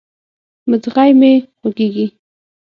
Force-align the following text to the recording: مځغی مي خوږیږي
مځغی 0.69 1.11
مي 1.19 1.33
خوږیږي 1.57 2.05